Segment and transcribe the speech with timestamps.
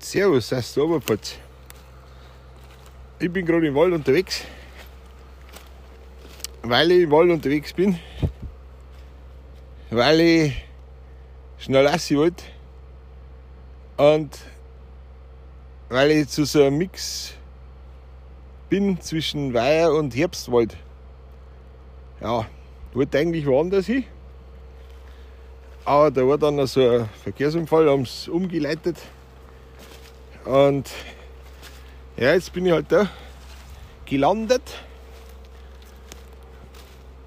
[0.00, 1.36] Servus aus der Oberpfalz.
[3.18, 4.44] Ich bin gerade im Wald unterwegs.
[6.62, 7.98] Weil ich im Wald unterwegs bin,
[9.90, 10.64] weil ich
[11.58, 12.44] schnell lassen wollte
[13.96, 14.38] und
[15.88, 17.34] weil ich zu so einem Mix
[18.68, 20.76] bin zwischen Weiher und Herbstwald.
[22.20, 22.46] Ja,
[22.92, 24.04] wollte eigentlich woanders hin.
[25.84, 28.98] Aber da war dann so ein Verkehrsunfall, haben es umgeleitet.
[30.44, 30.90] Und
[32.16, 33.08] ja, jetzt bin ich halt da
[34.04, 34.62] gelandet.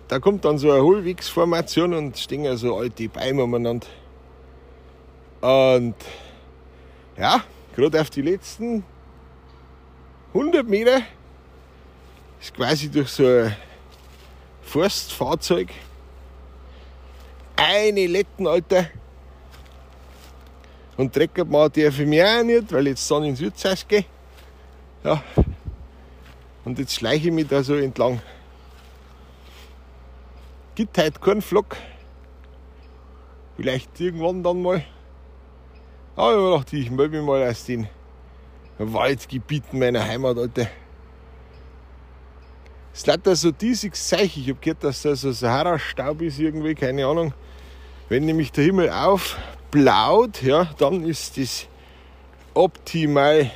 [0.08, 3.88] Da kommt dann so eine Hohlwegsformation und stehen so alte Bäume umeinander.
[5.40, 5.96] Und
[7.18, 7.44] ja,
[7.76, 8.84] gerade auf die letzten
[10.34, 11.02] 100 Meter
[12.40, 13.56] ist quasi durch so ein
[14.72, 15.68] Forstfahrzeug
[17.58, 18.88] eine Letten, Alter.
[20.96, 24.06] Und Trecker machen darf ich mich auch nicht, weil ich jetzt dann ins Wirtshaus gehe.
[25.04, 25.22] Ja.
[26.64, 28.22] Und jetzt schleiche ich mich da so entlang.
[30.76, 31.76] Gibt heute keinen Flock.
[33.58, 34.86] Vielleicht irgendwann dann mal.
[36.16, 37.90] Aber ich dachte, ich melde mich mal aus den
[38.78, 40.68] Waldgebieten meiner Heimat, Alter.
[42.94, 44.42] Es ist leider so diesiges Zeichen.
[44.42, 47.34] Ich habe gehört, dass da so Sahara-Staub ist irgendwie, keine Ahnung.
[48.10, 51.68] Wenn nämlich der Himmel aufblaut, ja, dann ist das
[52.54, 53.50] optimal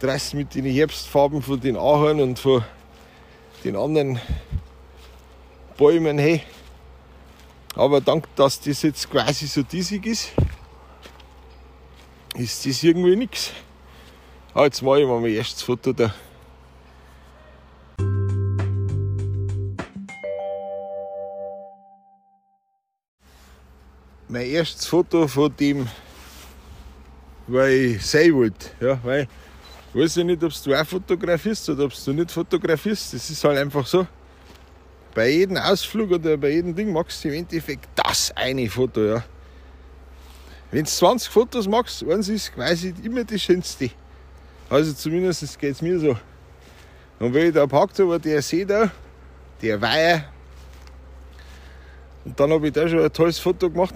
[0.00, 2.62] draußen mit den Herbstfarben von den Ahorn und von
[3.64, 4.20] den anderen
[5.76, 6.18] Bäumen.
[6.18, 6.42] Hey.
[7.74, 10.32] Aber dank, dass das jetzt quasi so diesig ist,
[12.34, 13.52] ist das irgendwie nichts.
[14.54, 16.14] Ah, jetzt mache ich mal mein erstes Foto da.
[24.30, 25.88] Mein erstes Foto von dem,
[27.46, 28.68] weil ich sein wollte.
[28.78, 29.26] Ja, weil
[29.94, 33.14] ich weiß ja nicht, ob du auch fotografierst oder ob du nicht fotografierst.
[33.14, 34.06] Das ist halt einfach so.
[35.14, 39.02] Bei jedem Ausflug oder bei jedem Ding machst du im Endeffekt das eine Foto.
[39.02, 39.24] Ja.
[40.70, 43.90] Wenn du 20 Fotos machst, eins ist quasi immer das Schönste.
[44.68, 46.18] Also zumindest geht es mir so.
[47.18, 48.90] Und wenn ich da parkt habe, der See da,
[49.62, 50.26] der Weiher,
[52.26, 53.94] und dann habe ich da schon ein tolles Foto gemacht.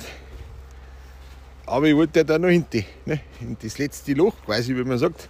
[1.72, 3.21] Aber ich wollte ja da noch hinten, ne?
[3.41, 5.27] in das letzte Loch, quasi, wie man sagt.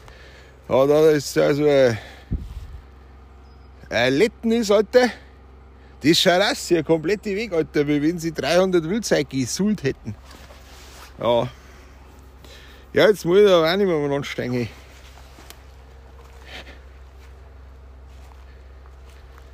[0.66, 1.96] Aber da ist also ein,
[3.88, 5.08] ein Letten Alter.
[6.02, 10.16] Das schaut aus, wie ein kompletter Weg, Alter, wie wenn sie 300 Wildzeit gesult hätten.
[11.20, 11.48] Ja.
[12.92, 14.68] Ja, jetzt muss ich da auch nicht mehr mal ansteigen.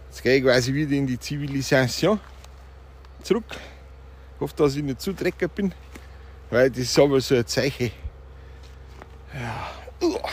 [0.09, 2.19] Jetzt gehe ich quasi wieder in die Zivilisation
[3.23, 3.45] zurück.
[4.37, 5.75] Ich hoffe, dass ich nicht zu dreckig bin,
[6.51, 7.91] weil das ist aber so ein Zeichen.
[9.35, 9.71] Ja.
[10.01, 10.31] Uah.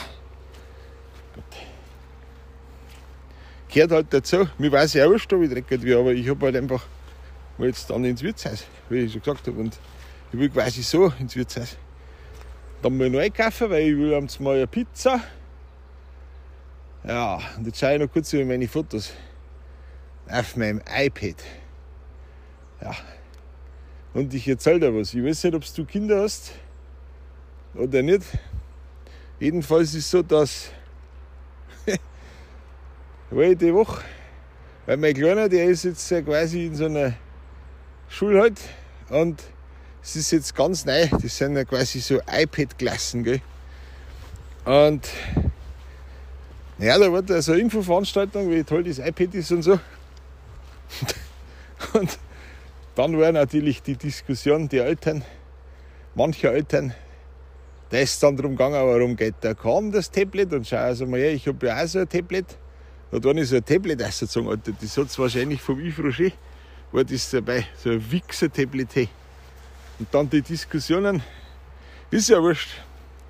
[3.76, 4.48] Gehört halt dazu.
[4.58, 6.82] Mir weiß ja auch schon, wie dreckig wie, aber ich habe halt einfach
[7.58, 9.60] mal jetzt dann ins Wirtshaus, wie ich schon gesagt habe.
[9.60, 9.78] Und
[10.32, 11.76] ich will quasi so ins Wirtshaus.
[12.82, 15.22] Dann mal neu kaufen, weil ich will abends mal eine Pizza.
[17.04, 19.12] Ja, und jetzt schaue ich noch kurz über meine Fotos
[20.30, 21.36] auf meinem iPad.
[22.82, 22.96] Ja.
[24.16, 25.14] Und ich erzähle dir was.
[25.14, 26.54] Ich weiß nicht, ob du Kinder hast
[27.74, 28.24] oder nicht.
[29.42, 30.72] Jedenfalls ist es so, dass
[33.32, 34.02] jede Woche,
[34.86, 37.14] weil mein Kleiner, der ist jetzt quasi in so einer
[38.08, 38.62] Schule halt
[39.10, 39.44] und
[40.02, 43.42] es ist jetzt ganz neu, das sind ja quasi so iPad-Klassen, gell?
[44.64, 45.10] Und
[46.78, 49.78] ja, da war so eine Infoveranstaltung, wie toll das iPad ist und so.
[51.94, 52.18] Und
[52.96, 55.24] dann war natürlich die Diskussion der Eltern,
[56.16, 56.94] mancher Eltern,
[57.90, 61.20] da ist dann darum gegangen, warum geht der kaum das Tablet und schau also mal
[61.20, 62.58] her, ich habe ja auch so ein Tablet.
[63.12, 64.72] Da dann ist so ein Tablet ausgezogen, Alter.
[64.82, 66.32] Das hat es wahrscheinlich vom Yves Rocher,
[66.92, 68.96] war das dabei, so ein Wichser-Tablet.
[68.96, 69.10] Hey.
[70.00, 71.22] Und dann die Diskussionen,
[72.12, 72.70] ist ja wurscht.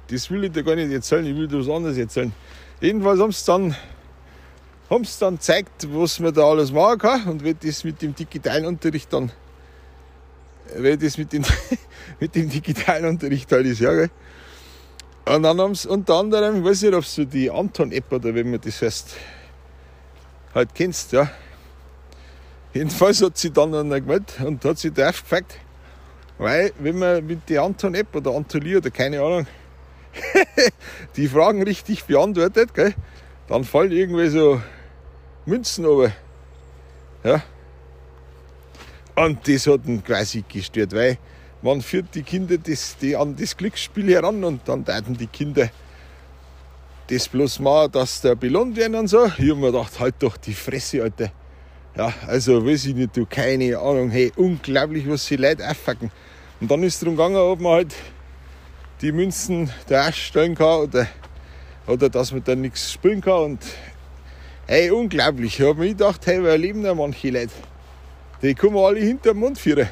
[0.08, 2.32] Das will ich dir gar nicht erzählen, ich will dir was anderes erzählen.
[2.80, 3.76] Jedenfalls haben sie dann,
[4.90, 8.16] haben sie dann gezeigt, was man da alles machen kann und wie das mit dem
[8.16, 9.32] digitalen Unterricht dann,
[10.78, 11.44] wie das mit dem,
[12.20, 14.10] mit dem digitalen Unterricht halt ist, ja, gell.
[15.26, 18.44] Und dann haben sie unter anderem, ich weiß nicht, ob du die Anton-App oder wie
[18.44, 19.16] man das heißt,
[20.54, 21.30] halt kennst, ja.
[22.74, 25.60] Jedenfalls hat sie dann einer gemeldet und hat sich da aufgefragt,
[26.38, 29.48] weil, wenn man mit der Anton-App oder Antolie oder keine Ahnung,
[31.16, 32.94] die Fragen richtig beantwortet, gell,
[33.48, 34.62] dann fallen irgendwie so
[35.46, 36.14] Münzen runter.
[37.24, 37.42] Ja.
[39.16, 41.18] Und das hat ihn quasi gestört, weil
[41.62, 45.70] man führt die Kinder das, die an das Glücksspiel heran und dann taten die Kinder
[47.08, 49.26] das bloß mal, dass der belohnt werden und so.
[49.26, 51.32] Ich habe mir gedacht, halt doch die Fresse, Alter.
[51.96, 54.10] Ja, also weiß ich nicht, du, keine Ahnung.
[54.10, 56.12] Hey, unglaublich, was sie Leute auffacken.
[56.60, 57.96] Und dann ist es darum gegangen, ob man halt
[59.02, 61.08] die Münzen da stellen kann oder,
[61.88, 63.44] oder dass man dann nichts spielen kann.
[63.44, 63.64] Und
[64.68, 65.60] hey, unglaublich.
[65.60, 67.54] Ich habe mir gedacht, hey, wer leben da manche Leute?
[68.46, 69.90] Die kommen alle hinter den Mund führen.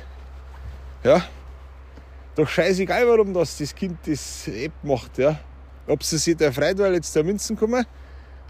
[1.04, 1.26] Ja.
[2.36, 5.18] Doch scheißegal, warum das, das Kind das App macht.
[5.18, 5.40] Ja.
[5.88, 7.84] Ob sie sich da freut, weil jetzt der Münzen kommen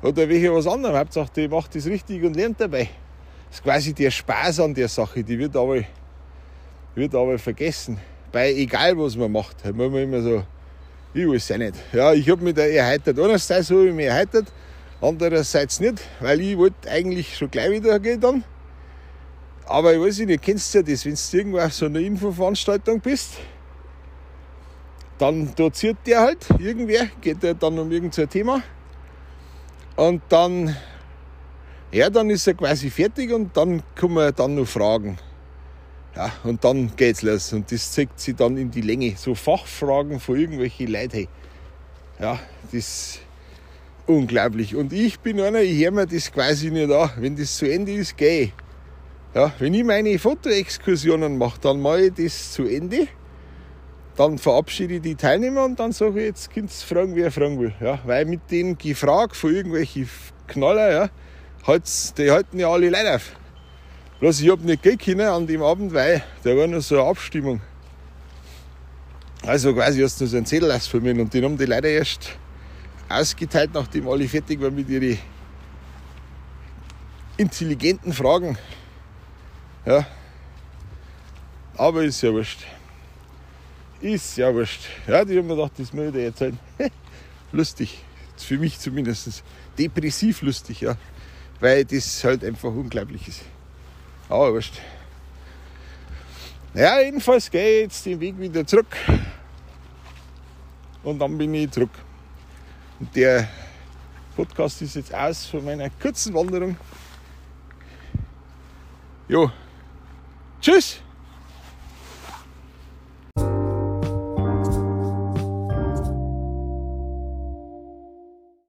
[0.02, 0.98] oder welche was anderes.
[0.98, 2.90] Hauptsache, die macht das richtig und lernt dabei.
[3.48, 5.80] Das ist quasi der Spaß an der Sache, die wird aber,
[6.96, 7.98] wird aber vergessen.
[8.30, 10.44] Bei egal was man macht, da muss man immer so,
[11.14, 11.76] ich weiß es nicht.
[11.94, 13.18] Ja, ich habe mich da erheitert.
[13.18, 14.52] Einerseits habe ich mich erheitert,
[15.00, 18.44] andererseits nicht, weil ich wollte eigentlich schon gleich wieder gehen dann.
[19.74, 23.40] Aber ich weiß nicht, kennst ja das, wenn du irgendwo auf so einer Infoveranstaltung bist,
[25.18, 28.62] dann doziert der halt irgendwer, geht der dann um irgendein Thema
[29.96, 30.75] und dann
[31.92, 35.18] ja, dann ist er quasi fertig und dann man dann noch fragen.
[36.16, 37.52] Ja, und dann geht's los.
[37.52, 39.16] Und das zeigt sich dann in die Länge.
[39.18, 41.28] So Fachfragen von irgendwelchen Leuten.
[42.19, 43.19] Ja, das ist
[44.06, 44.76] unglaublich.
[44.76, 47.10] Und ich bin einer, ich höre mir das quasi nicht an.
[47.18, 48.54] Wenn das zu Ende ist, gehe ich.
[49.33, 53.07] Ja, wenn ich meine Fotoexkursionen mache, dann mache ich das zu Ende.
[54.15, 57.59] Dann verabschiede ich die Teilnehmer und dann sage ich, jetzt könnt ihr fragen, wer fragen
[57.59, 57.74] will.
[57.81, 60.07] Ja, weil mit den Gefrag von irgendwelchen
[60.47, 61.09] Knaller, ja,
[61.65, 63.31] halt's, die halten ja alle Leute auf.
[64.19, 67.09] Bloß ich habe nicht gehen können an dem Abend, weil da war noch so eine
[67.09, 67.59] Abstimmung.
[69.41, 72.38] Also quasi hast du so einen Zettel ausfilmen und den haben die Leute erst
[73.09, 75.18] ausgeteilt, nachdem alle fertig waren mit ihren
[77.38, 78.57] intelligenten Fragen.
[79.85, 80.06] Ja.
[81.75, 82.59] Aber ist ja wurscht.
[84.01, 84.81] Ist ja wurscht.
[85.07, 86.59] Ja, die haben mir gedacht, das ich dir erzählen.
[87.51, 88.03] lustig.
[88.38, 89.44] Für mich zumindest.
[89.77, 90.95] Depressiv lustig, ja
[91.63, 93.41] weil das halt einfach unglaublich ist.
[94.27, 94.81] Aber wurscht.
[96.74, 98.94] Ja, jedenfalls gehe ich jetzt den Weg wieder zurück.
[101.03, 101.91] Und dann bin ich zurück.
[103.00, 103.47] Und der
[104.35, 106.75] Podcast ist jetzt aus von meiner kurzen Wanderung.
[109.30, 109.50] Jo.
[110.63, 111.03] Tschüss!